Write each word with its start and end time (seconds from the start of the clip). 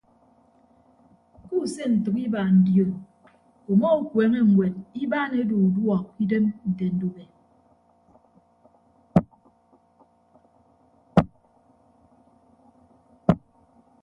Kuuse 1.45 1.83
ntәk 1.93 2.15
ibaan 2.25 2.55
dion 2.65 2.91
uma 3.71 3.89
ukueene 4.03 4.39
ñwed 4.51 4.75
ibaan 5.03 5.31
edu 5.41 5.55
uduọ 5.65 5.97
ke 6.05 6.13
idem 6.23 6.45
nte 6.69 6.85
ndube. 6.93 7.23